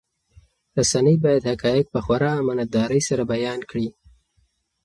رسنۍ 0.79 1.15
باید 1.23 1.47
حقایق 1.51 1.85
په 1.93 1.99
خورا 2.05 2.31
امانتدارۍ 2.41 3.01
سره 3.09 3.23
بیان 3.33 3.59
کړي. 3.69 3.87